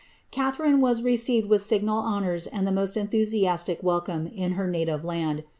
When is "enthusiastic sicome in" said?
2.97-4.53